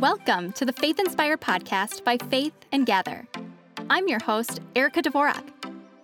[0.00, 3.26] Welcome to the Faith Inspired podcast by Faith and Gather.
[3.88, 5.42] I'm your host, Erica Dvorak.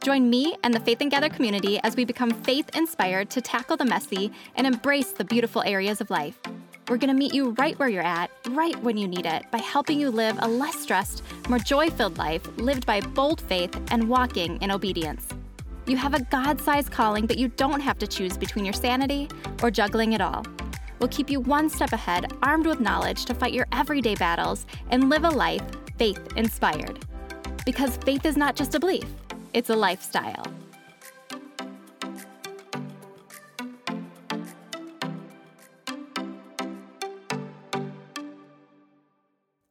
[0.02, 3.76] Join me and the Faith and Gather community as we become faith inspired to tackle
[3.76, 6.40] the messy and embrace the beautiful areas of life.
[6.88, 9.58] We're going to meet you right where you're at, right when you need it, by
[9.58, 14.08] helping you live a less stressed, more joy filled life lived by bold faith and
[14.08, 15.28] walking in obedience.
[15.84, 19.28] You have a God sized calling, but you don't have to choose between your sanity
[19.62, 20.46] or juggling it all
[21.02, 25.10] will keep you one step ahead, armed with knowledge to fight your everyday battles and
[25.10, 25.64] live a life
[25.98, 27.04] faith inspired.
[27.66, 29.04] Because faith is not just a belief,
[29.52, 30.46] it's a lifestyle.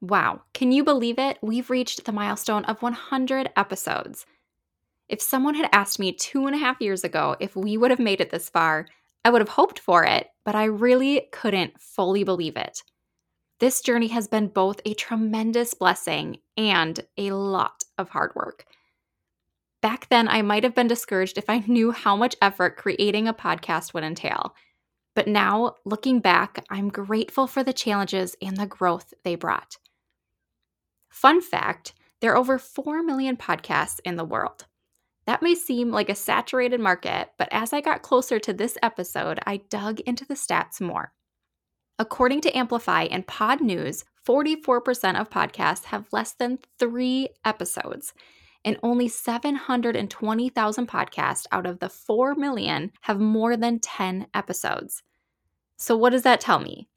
[0.02, 1.38] Wow, can you believe it?
[1.42, 4.26] We've reached the milestone of 100 episodes.
[5.08, 8.00] If someone had asked me two and a half years ago if we would have
[8.00, 8.88] made it this far,
[9.24, 12.84] I would have hoped for it, but I really couldn't fully believe it.
[13.60, 18.66] This journey has been both a tremendous blessing and a lot of hard work.
[19.82, 23.34] Back then, I might have been discouraged if I knew how much effort creating a
[23.34, 24.56] podcast would entail.
[25.14, 29.78] But now, looking back, I'm grateful for the challenges and the growth they brought.
[31.10, 34.66] Fun fact there are over 4 million podcasts in the world.
[35.26, 39.40] That may seem like a saturated market, but as I got closer to this episode,
[39.46, 41.14] I dug into the stats more.
[42.00, 48.14] According to Amplify and Pod News, 44% of podcasts have less than three episodes,
[48.66, 55.04] and only 720,000 podcasts out of the 4 million have more than 10 episodes.
[55.78, 56.88] So, what does that tell me?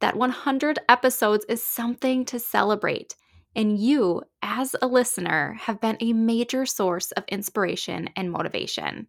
[0.00, 3.14] That 100 episodes is something to celebrate.
[3.54, 9.08] And you, as a listener, have been a major source of inspiration and motivation.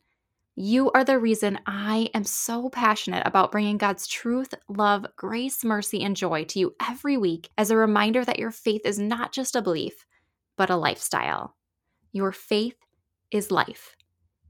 [0.55, 6.03] You are the reason I am so passionate about bringing God's truth, love, grace, mercy,
[6.03, 9.55] and joy to you every week as a reminder that your faith is not just
[9.55, 10.05] a belief,
[10.55, 11.55] but a lifestyle.
[12.11, 12.75] Your faith
[13.31, 13.95] is life.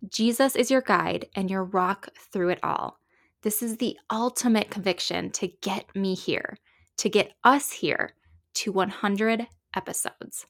[0.10, 3.00] Jesus is your guide and your rock through it all.
[3.44, 6.58] This is the ultimate conviction to get me here,
[6.98, 8.16] to get us here
[8.56, 10.46] to 100 episodes.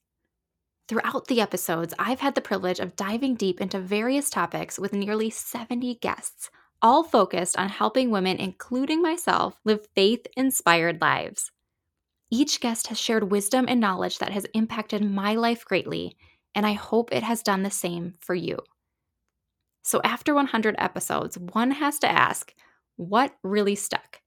[0.88, 5.30] Throughout the episodes, I've had the privilege of diving deep into various topics with nearly
[5.30, 6.50] 70 guests,
[6.82, 11.52] all focused on helping women, including myself, live faith inspired lives.
[12.30, 16.18] Each guest has shared wisdom and knowledge that has impacted my life greatly,
[16.56, 18.60] and I hope it has done the same for you.
[19.84, 22.54] So, after 100 episodes, one has to ask
[22.96, 24.20] what really stuck?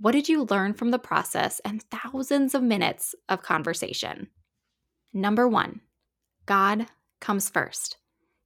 [0.00, 4.28] What did you learn from the process and thousands of minutes of conversation?
[5.12, 5.80] Number one,
[6.46, 6.86] God
[7.20, 7.96] comes first.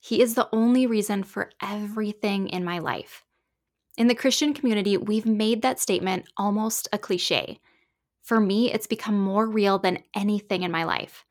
[0.00, 3.24] He is the only reason for everything in my life.
[3.98, 7.60] In the Christian community, we've made that statement almost a cliche.
[8.22, 11.26] For me, it's become more real than anything in my life.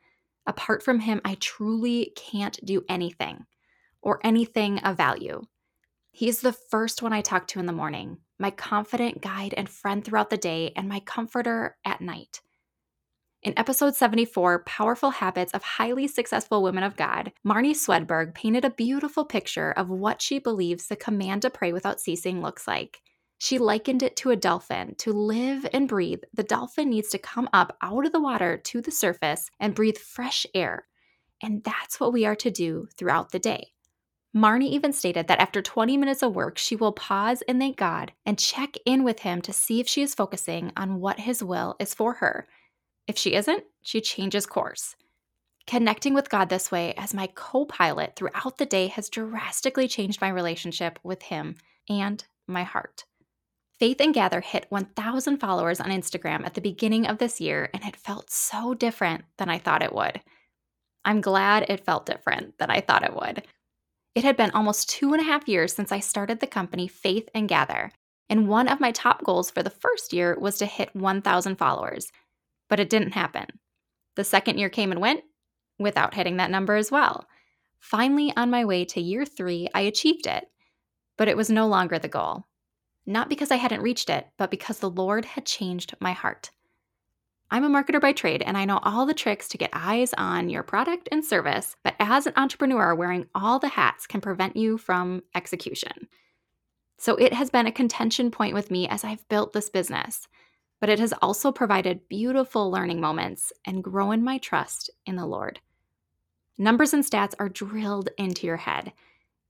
[0.45, 3.45] Apart from Him, I truly can't do anything
[4.03, 5.41] or anything of value.
[6.11, 9.69] He is the first one I talk to in the morning, my confident guide and
[9.69, 12.41] friend throughout the day, and my comforter at night.
[13.43, 18.69] In episode 74, Powerful Habits of Highly Successful Women of God, Marnie Swedberg painted a
[18.69, 23.01] beautiful picture of what she believes the command to pray without ceasing looks like.
[23.39, 24.93] She likened it to a dolphin.
[24.99, 28.81] To live and breathe, the dolphin needs to come up out of the water to
[28.81, 30.87] the surface and breathe fresh air.
[31.41, 33.71] And that's what we are to do throughout the day.
[34.35, 38.13] Marnie even stated that after 20 minutes of work, she will pause and thank God
[38.25, 41.75] and check in with Him to see if she is focusing on what His will
[41.79, 42.47] is for her.
[43.07, 44.95] If she isn't, she changes course.
[45.67, 50.21] Connecting with God this way as my co pilot throughout the day has drastically changed
[50.21, 51.55] my relationship with Him
[51.89, 53.03] and my heart.
[53.79, 57.83] Faith and Gather hit 1,000 followers on Instagram at the beginning of this year, and
[57.83, 60.21] it felt so different than I thought it would.
[61.03, 63.43] I'm glad it felt different than I thought it would.
[64.13, 67.29] It had been almost two and a half years since I started the company Faith
[67.33, 67.91] and Gather,
[68.29, 72.11] and one of my top goals for the first year was to hit 1,000 followers,
[72.69, 73.45] but it didn't happen.
[74.15, 75.21] The second year came and went
[75.79, 77.25] without hitting that number as well.
[77.79, 80.45] Finally, on my way to year three, I achieved it,
[81.17, 82.45] but it was no longer the goal.
[83.05, 86.51] Not because I hadn't reached it, but because the Lord had changed my heart.
[87.53, 90.49] I'm a marketer by trade and I know all the tricks to get eyes on
[90.49, 94.77] your product and service, but as an entrepreneur, wearing all the hats can prevent you
[94.77, 96.07] from execution.
[96.97, 100.29] So it has been a contention point with me as I've built this business,
[100.79, 105.59] but it has also provided beautiful learning moments and grown my trust in the Lord.
[106.57, 108.93] Numbers and stats are drilled into your head.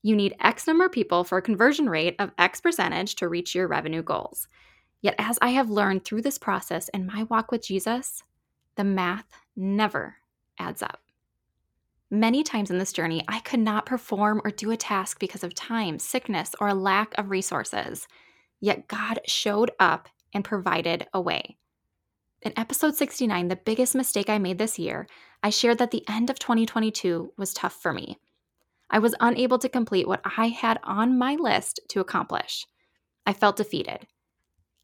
[0.01, 3.53] You need X number of people for a conversion rate of X percentage to reach
[3.53, 4.47] your revenue goals.
[5.01, 8.23] Yet, as I have learned through this process in my walk with Jesus,
[8.75, 9.25] the math
[9.55, 10.17] never
[10.59, 11.01] adds up.
[12.09, 15.55] Many times in this journey, I could not perform or do a task because of
[15.55, 18.07] time, sickness, or a lack of resources.
[18.59, 21.57] Yet God showed up and provided a way.
[22.41, 25.07] In episode 69, the biggest mistake I made this year,
[25.41, 28.17] I shared that the end of 2022 was tough for me.
[28.89, 32.67] I was unable to complete what I had on my list to accomplish.
[33.25, 34.05] I felt defeated.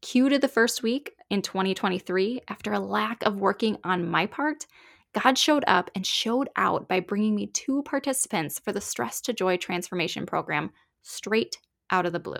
[0.00, 4.66] Cue to the first week in 2023, after a lack of working on my part,
[5.12, 9.32] God showed up and showed out by bringing me two participants for the Stress to
[9.32, 10.70] Joy transformation program
[11.02, 11.58] straight
[11.90, 12.36] out of the blue.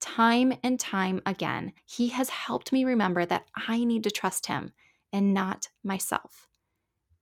[0.00, 4.72] Time and time again, He has helped me remember that I need to trust Him
[5.12, 6.48] and not myself.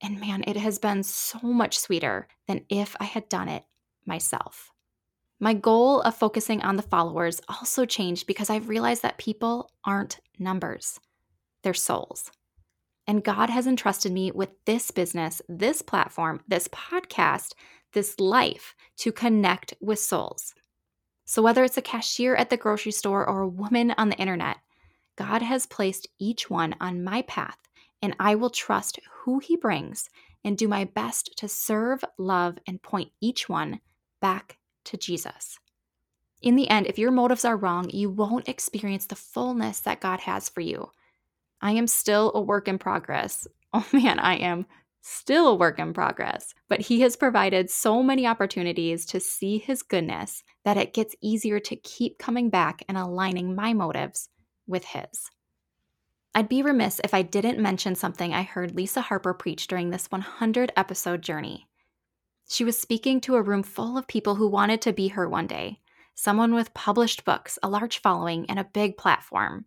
[0.01, 3.63] And man, it has been so much sweeter than if I had done it
[4.05, 4.72] myself.
[5.43, 10.21] My goal of focusing on the followers also changed because I've realized that people aren't
[10.39, 11.01] numbers,
[11.63, 12.31] they're souls.
[13.07, 17.55] And God has entrusted me with this business, this platform, this podcast,
[17.91, 20.53] this life to connect with souls.
[21.25, 24.59] So, whether it's a cashier at the grocery store or a woman on the internet,
[25.17, 27.57] God has placed each one on my path,
[28.01, 30.09] and I will trust who He brings
[30.45, 33.81] and do my best to serve, love, and point each one
[34.21, 35.57] back to Jesus.
[36.41, 40.19] In the end, if your motives are wrong, you won't experience the fullness that God
[40.21, 40.89] has for you.
[41.61, 43.47] I am still a work in progress.
[43.75, 44.67] Oh man, I am
[45.01, 46.53] still a work in progress.
[46.69, 51.59] But He has provided so many opportunities to see His goodness that it gets easier
[51.61, 54.29] to keep coming back and aligning my motives
[54.67, 55.31] with His.
[56.35, 60.05] I'd be remiss if I didn't mention something I heard Lisa Harper preach during this
[60.11, 61.67] 100 episode journey.
[62.47, 65.47] She was speaking to a room full of people who wanted to be her one
[65.47, 65.79] day
[66.15, 69.65] someone with published books, a large following, and a big platform.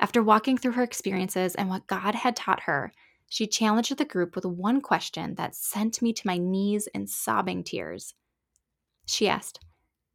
[0.00, 2.92] After walking through her experiences and what God had taught her,
[3.28, 7.64] she challenged the group with one question that sent me to my knees in sobbing
[7.64, 8.14] tears.
[9.06, 9.60] She asked,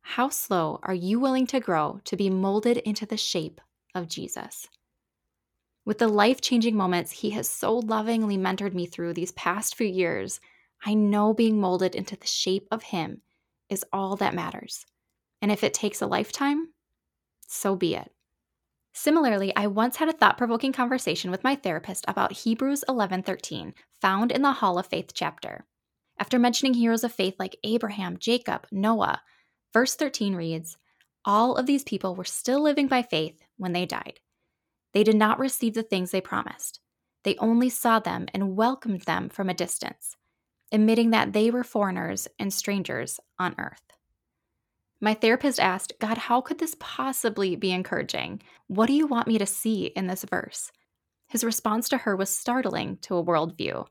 [0.02, 3.60] How slow are you willing to grow to be molded into the shape
[3.96, 4.68] of Jesus?
[5.84, 9.88] With the life changing moments he has so lovingly mentored me through these past few
[9.88, 10.40] years,
[10.84, 13.22] I know being molded into the shape of him
[13.70, 14.86] is all that matters.
[15.42, 16.74] And if it takes a lifetime,
[17.48, 18.12] so be it.
[18.94, 24.42] Similarly, I once had a thought-provoking conversation with my therapist about Hebrews 11:13, found in
[24.42, 25.66] the Hall of Faith chapter.
[26.18, 29.22] After mentioning heroes of faith like Abraham, Jacob, Noah,
[29.74, 30.78] verse 13 reads,
[31.24, 34.20] "All of these people were still living by faith when they died.
[34.94, 36.82] They did not receive the things they promised.
[37.24, 40.18] They only saw them and welcomed them from a distance,
[40.72, 43.92] admitting that they were foreigners and strangers on earth."
[45.04, 48.44] My therapist asked, God, how could this possibly be encouraging?
[48.68, 50.72] What do you want me to see in this verse?
[51.28, 53.88] His response to her was startling to a worldview.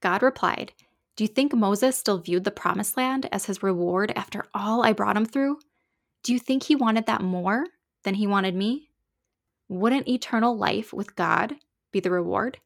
[0.00, 0.72] God replied,
[1.16, 4.94] Do you think Moses still viewed the promised land as his reward after all I
[4.94, 5.58] brought him through?
[6.22, 7.66] Do you think he wanted that more
[8.04, 8.88] than he wanted me?
[9.68, 11.56] Wouldn't eternal life with God
[11.92, 12.58] be the reward?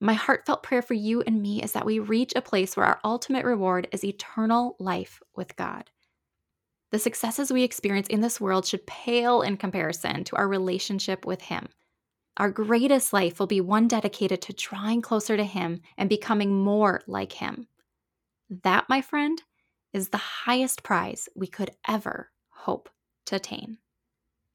[0.00, 3.00] My heartfelt prayer for you and me is that we reach a place where our
[3.02, 5.90] ultimate reward is eternal life with God.
[6.92, 11.42] The successes we experience in this world should pale in comparison to our relationship with
[11.42, 11.68] Him.
[12.36, 17.00] Our greatest life will be one dedicated to drawing closer to Him and becoming more
[17.06, 17.66] like Him.
[18.62, 19.42] That, my friend,
[19.92, 22.90] is the highest prize we could ever hope
[23.26, 23.78] to attain.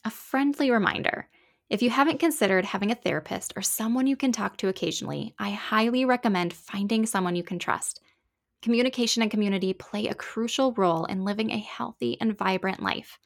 [0.05, 1.27] A friendly reminder
[1.71, 5.51] if you haven't considered having a therapist or someone you can talk to occasionally, I
[5.51, 8.01] highly recommend finding someone you can trust.
[8.61, 13.17] Communication and community play a crucial role in living a healthy and vibrant life.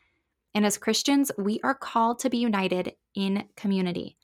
[0.54, 4.16] And as Christians, we are called to be united in community.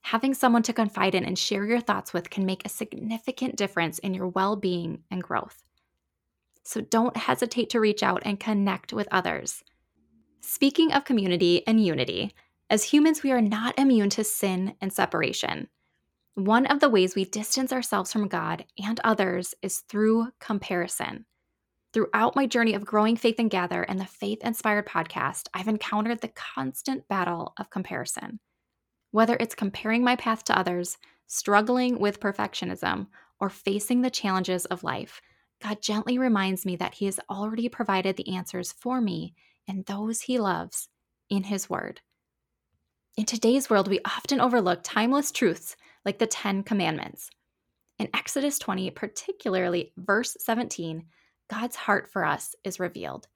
[0.00, 4.00] Having someone to confide in and share your thoughts with can make a significant difference
[4.00, 5.62] in your well being and growth.
[6.64, 9.62] So don't hesitate to reach out and connect with others.
[10.40, 12.34] Speaking of community and unity,
[12.70, 15.68] as humans, we are not immune to sin and separation.
[16.34, 21.26] One of the ways we distance ourselves from God and others is through comparison.
[21.92, 26.20] Throughout my journey of growing faith and gather and the Faith Inspired podcast, I've encountered
[26.20, 28.40] the constant battle of comparison.
[29.12, 33.06] Whether it's comparing my path to others, struggling with perfectionism,
[33.38, 35.20] or facing the challenges of life,
[35.62, 39.34] God gently reminds me that He has already provided the answers for me
[39.68, 40.88] and those He loves
[41.30, 42.00] in His Word.
[43.16, 47.30] In today's world, we often overlook timeless truths like the Ten Commandments.
[48.00, 51.04] In Exodus 20, particularly verse 17,
[51.48, 53.28] God's heart for us is revealed.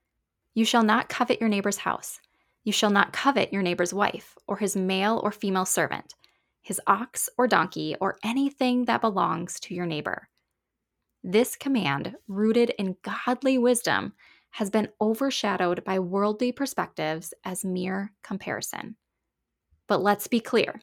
[0.53, 2.19] You shall not covet your neighbor's house.
[2.65, 6.17] You shall not covet your neighbor's wife, or his male or female servant,
[6.61, 10.29] his ox or donkey, or anything that belongs to your neighbor.
[11.23, 14.15] This command, rooted in godly wisdom,
[14.51, 18.97] has been overshadowed by worldly perspectives as mere comparison.
[19.89, 20.81] But let's be clear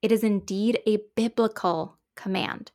[0.00, 2.72] it is indeed a biblical command.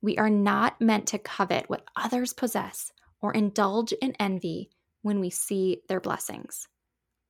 [0.00, 4.70] We are not meant to covet what others possess or indulge in envy
[5.02, 6.68] when we see their blessings.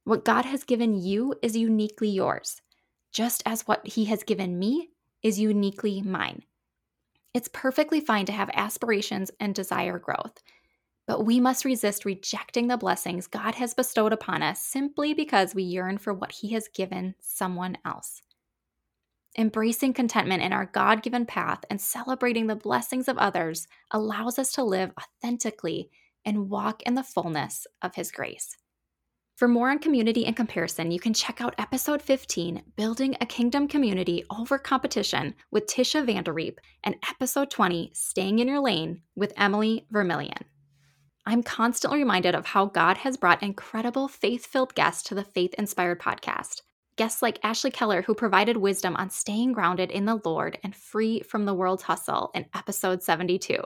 [0.04, 2.60] What God has given you is uniquely yours,
[3.12, 4.90] just as what He has given me
[5.22, 6.42] is uniquely mine.
[7.34, 10.42] It's perfectly fine to have aspirations and desire growth,
[11.10, 15.64] but we must resist rejecting the blessings God has bestowed upon us simply because we
[15.64, 18.22] yearn for what He has given someone else.
[19.36, 24.52] Embracing contentment in our God given path and celebrating the blessings of others allows us
[24.52, 25.90] to live authentically
[26.24, 28.56] and walk in the fullness of His grace.
[29.34, 33.66] For more on community and comparison, you can check out episode 15, Building a Kingdom
[33.66, 39.86] Community Over Competition with Tisha Vanderreep, and episode 20, Staying in Your Lane with Emily
[39.90, 40.44] Vermillion.
[41.30, 45.54] I'm constantly reminded of how God has brought incredible faith filled guests to the Faith
[45.54, 46.62] Inspired podcast.
[46.96, 51.20] Guests like Ashley Keller, who provided wisdom on staying grounded in the Lord and free
[51.20, 53.62] from the world's hustle in episode 72.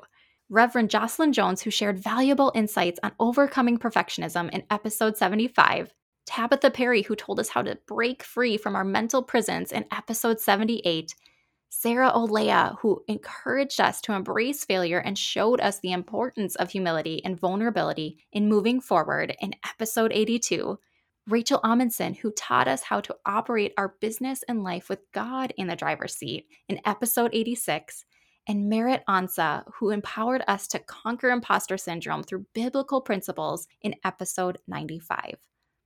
[0.50, 5.94] Reverend Jocelyn Jones, who shared valuable insights on overcoming perfectionism in episode 75,
[6.26, 10.38] Tabitha Perry, who told us how to break free from our mental prisons in episode
[10.38, 11.14] 78,
[11.76, 17.20] Sarah Olea, who encouraged us to embrace failure and showed us the importance of humility
[17.24, 20.78] and vulnerability in moving forward in episode 82,
[21.26, 25.66] Rachel Amundsen, who taught us how to operate our business and life with God in
[25.66, 28.04] the driver's seat in episode 86,
[28.46, 34.58] and Merritt Ansa, who empowered us to conquer imposter syndrome through biblical principles in episode
[34.68, 35.34] 95.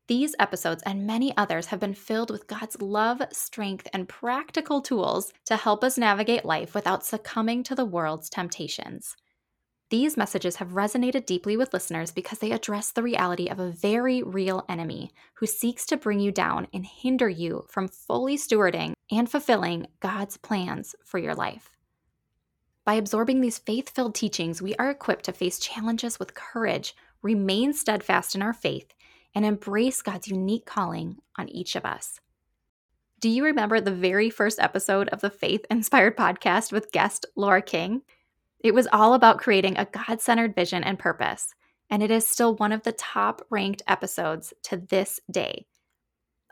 [0.09, 5.35] These episodes and many others have been filled with God's love, strength, and practical tools
[5.45, 9.17] to help us navigate life without succumbing to the world's temptations.
[9.91, 14.23] These messages have resonated deeply with listeners because they address the reality of a very
[14.23, 19.31] real enemy who seeks to bring you down and hinder you from fully stewarding and
[19.31, 21.77] fulfilling God's plans for your life.
[22.87, 27.75] By absorbing these faith filled teachings, we are equipped to face challenges with courage, remain
[27.75, 28.95] steadfast in our faith,
[29.39, 32.19] and embrace God's unique calling on each of us.
[33.21, 37.63] Do you remember the very first episode of the Faith Inspired podcast with guest Laura
[37.63, 38.03] King?
[38.59, 41.55] It was all about creating a God centered vision and purpose,
[41.89, 45.67] and it is still one of the top ranked episodes to this day.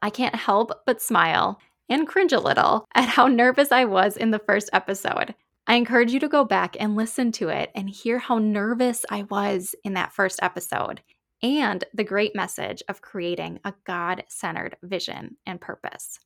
[0.00, 4.30] I can't help but smile and cringe a little at how nervous I was in
[4.30, 5.34] the first episode.
[5.66, 9.24] I encourage you to go back and listen to it and hear how nervous I
[9.24, 11.00] was in that first episode
[11.42, 16.18] and the great message of creating a God centered vision and purpose.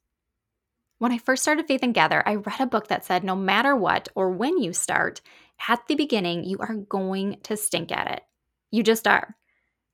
[0.99, 3.75] When I first started Faith and Gather, I read a book that said no matter
[3.75, 5.21] what or when you start,
[5.69, 8.23] at the beginning, you are going to stink at it.
[8.71, 9.37] You just are.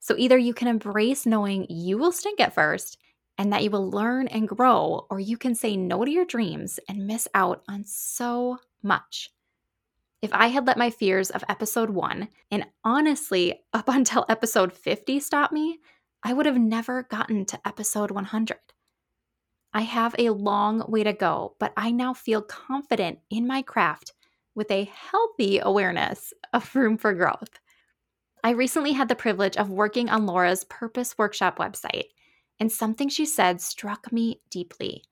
[0.01, 2.99] So either you can embrace knowing you will stink at first
[3.39, 6.81] and that you will learn and grow, or you can say no to your dreams
[6.89, 9.31] and miss out on so much.
[10.27, 15.21] If I had let my fears of episode one, and honestly, up until episode 50
[15.21, 15.79] stop me,
[16.25, 18.59] I would have never gotten to episode 100.
[19.73, 24.15] I have a long way to go, but I now feel confident in my craft
[24.57, 27.61] with a healthy awareness of room for growth.
[28.43, 32.07] I recently had the privilege of working on Laura's Purpose Workshop website,
[32.59, 35.05] and something she said struck me deeply.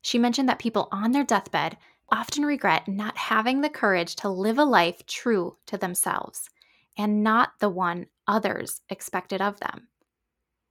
[0.00, 1.76] She mentioned that people on their deathbed
[2.10, 6.48] often regret not having the courage to live a life true to themselves
[6.96, 9.88] and not the one others expected of them.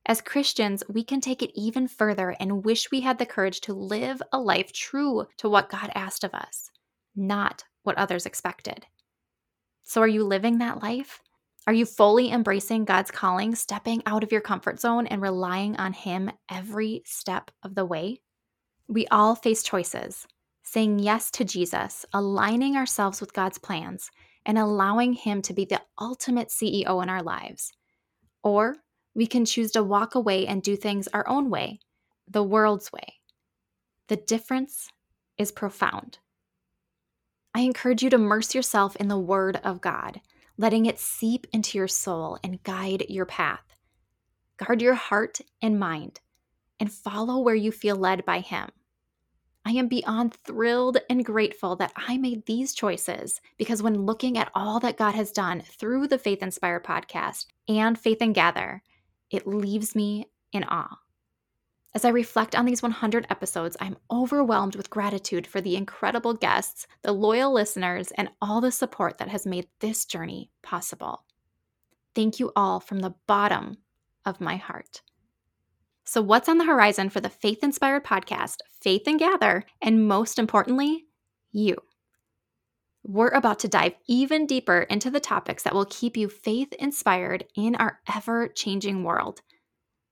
[0.05, 3.73] As Christians, we can take it even further and wish we had the courage to
[3.73, 6.71] live a life true to what God asked of us,
[7.15, 8.85] not what others expected.
[9.83, 11.21] So, are you living that life?
[11.67, 15.93] Are you fully embracing God's calling, stepping out of your comfort zone and relying on
[15.93, 18.21] Him every step of the way?
[18.87, 20.25] We all face choices,
[20.71, 24.09] saying yes to Jesus, aligning ourselves with God's plans,
[24.45, 27.73] and allowing Him to be the ultimate CEO in our lives.
[28.41, 28.77] Or
[29.13, 31.81] we can choose to walk away and do things our own way,
[32.25, 33.15] the world's way.
[34.07, 34.87] The difference
[35.37, 36.19] is profound.
[37.53, 40.21] I encourage you to immerse yourself in the Word of God,
[40.57, 43.75] letting it seep into your soul and guide your path.
[44.55, 46.21] Guard your heart and mind,
[46.79, 48.69] and follow where you feel led by Him.
[49.63, 54.51] I am beyond thrilled and grateful that I made these choices because when looking at
[54.55, 58.81] all that God has done through the Faith Inspired podcast and Faith and Gather,
[59.29, 60.97] it leaves me in awe.
[61.93, 66.87] As I reflect on these 100 episodes, I'm overwhelmed with gratitude for the incredible guests,
[67.01, 71.25] the loyal listeners, and all the support that has made this journey possible.
[72.15, 73.77] Thank you all from the bottom
[74.25, 75.01] of my heart.
[76.11, 80.39] So, what's on the horizon for the Faith Inspired podcast, Faith and Gather, and most
[80.39, 81.05] importantly,
[81.53, 81.77] you?
[83.01, 87.45] We're about to dive even deeper into the topics that will keep you faith inspired
[87.55, 89.39] in our ever changing world.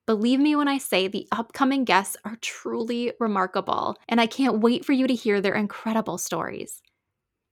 [0.05, 4.85] Believe me when I say the upcoming guests are truly remarkable, and I can't wait
[4.85, 6.81] for you to hear their incredible stories.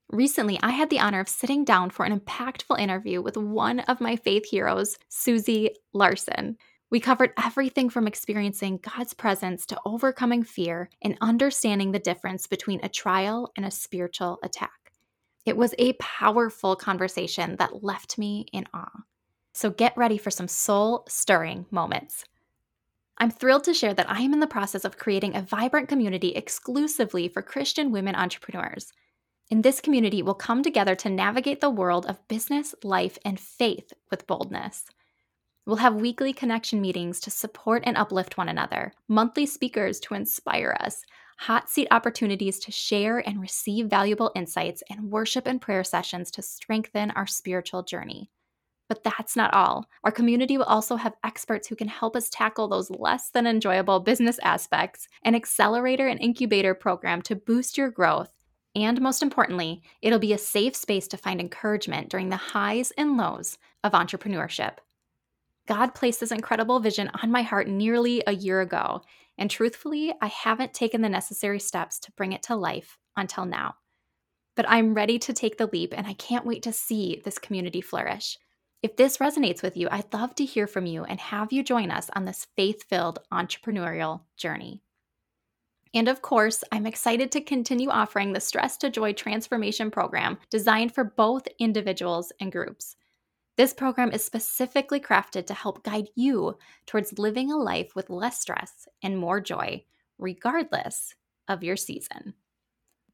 [0.08, 4.00] Recently, I had the honor of sitting down for an impactful interview with one of
[4.00, 6.56] my faith heroes, Susie Larson.
[6.90, 12.80] We covered everything from experiencing God's presence to overcoming fear and understanding the difference between
[12.82, 14.92] a trial and a spiritual attack.
[15.44, 19.02] It was a powerful conversation that left me in awe.
[19.52, 22.24] So get ready for some soul stirring moments.
[23.18, 26.28] I'm thrilled to share that I am in the process of creating a vibrant community
[26.28, 28.92] exclusively for Christian women entrepreneurs.
[29.50, 33.92] In this community, we'll come together to navigate the world of business, life, and faith
[34.10, 34.84] with boldness.
[35.68, 40.74] We'll have weekly connection meetings to support and uplift one another, monthly speakers to inspire
[40.80, 41.04] us,
[41.36, 46.40] hot seat opportunities to share and receive valuable insights, and worship and prayer sessions to
[46.40, 48.30] strengthen our spiritual journey.
[48.88, 49.84] But that's not all.
[50.04, 54.00] Our community will also have experts who can help us tackle those less than enjoyable
[54.00, 58.30] business aspects, an accelerator and incubator program to boost your growth.
[58.74, 63.18] And most importantly, it'll be a safe space to find encouragement during the highs and
[63.18, 64.78] lows of entrepreneurship.
[65.68, 69.02] God placed this incredible vision on my heart nearly a year ago,
[69.36, 73.74] and truthfully, I haven't taken the necessary steps to bring it to life until now.
[74.56, 77.82] But I'm ready to take the leap, and I can't wait to see this community
[77.82, 78.38] flourish.
[78.82, 81.90] If this resonates with you, I'd love to hear from you and have you join
[81.90, 84.82] us on this faith filled entrepreneurial journey.
[85.92, 90.94] And of course, I'm excited to continue offering the Stress to Joy Transformation Program designed
[90.94, 92.96] for both individuals and groups.
[93.58, 98.40] This program is specifically crafted to help guide you towards living a life with less
[98.40, 99.84] stress and more joy,
[100.16, 101.16] regardless
[101.48, 102.34] of your season.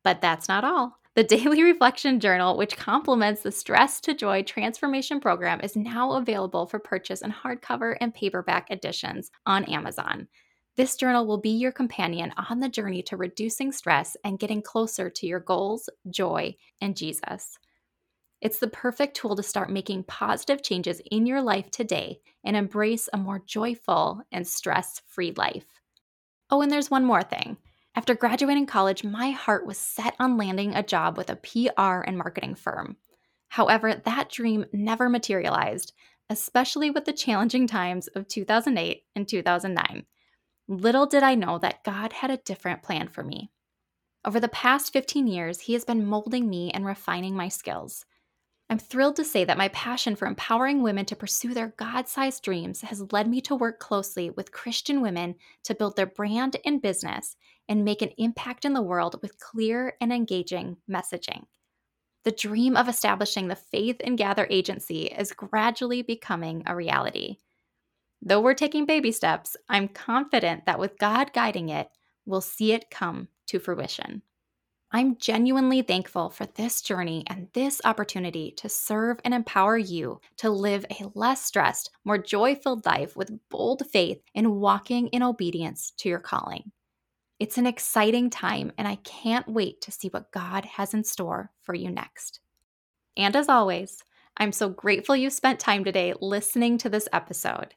[0.02, 0.98] But that's not all.
[1.14, 6.66] The Daily Reflection Journal, which complements the Stress to Joy Transformation Program, is now available
[6.66, 10.28] for purchase in hardcover and paperback editions on Amazon.
[10.76, 15.08] This journal will be your companion on the journey to reducing stress and getting closer
[15.08, 17.58] to your goals, joy, and Jesus.
[18.44, 23.08] It's the perfect tool to start making positive changes in your life today and embrace
[23.10, 25.80] a more joyful and stress free life.
[26.50, 27.56] Oh, and there's one more thing.
[27.94, 32.18] After graduating college, my heart was set on landing a job with a PR and
[32.18, 32.98] marketing firm.
[33.48, 35.94] However, that dream never materialized,
[36.28, 40.04] especially with the challenging times of 2008 and 2009.
[40.68, 43.50] Little did I know that God had a different plan for me.
[44.22, 48.04] Over the past 15 years, He has been molding me and refining my skills.
[48.70, 52.42] I'm thrilled to say that my passion for empowering women to pursue their God sized
[52.42, 56.80] dreams has led me to work closely with Christian women to build their brand and
[56.80, 57.36] business
[57.68, 61.44] and make an impact in the world with clear and engaging messaging.
[62.24, 67.36] The dream of establishing the Faith and Gather agency is gradually becoming a reality.
[68.22, 71.88] Though we're taking baby steps, I'm confident that with God guiding it,
[72.24, 74.22] we'll see it come to fruition.
[74.94, 80.50] I'm genuinely thankful for this journey and this opportunity to serve and empower you to
[80.50, 85.92] live a less stressed, more joy filled life with bold faith and walking in obedience
[85.96, 86.70] to your calling.
[87.40, 91.50] It's an exciting time, and I can't wait to see what God has in store
[91.60, 92.38] for you next.
[93.16, 94.04] And as always,
[94.36, 97.74] I'm so grateful you spent time today listening to this episode.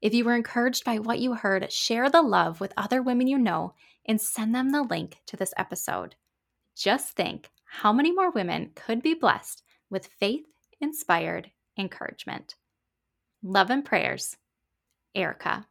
[0.00, 3.38] If you were encouraged by what you heard, share the love with other women you
[3.38, 3.74] know
[4.06, 6.14] and send them the link to this episode.
[6.80, 10.46] Just think how many more women could be blessed with faith
[10.80, 12.54] inspired encouragement.
[13.42, 14.38] Love and prayers,
[15.14, 15.66] Erica.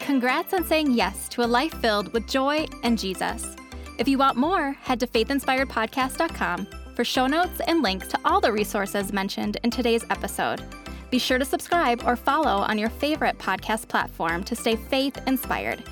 [0.00, 3.54] Congrats on saying yes to a life filled with joy and Jesus.
[4.00, 6.66] If you want more, head to faithinspiredpodcast.com
[6.96, 10.64] for show notes and links to all the resources mentioned in today's episode.
[11.10, 15.84] Be sure to subscribe or follow on your favorite podcast platform to stay faith inspired.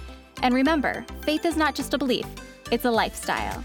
[0.42, 2.26] And remember, faith is not just a belief,
[2.70, 3.64] it's a lifestyle.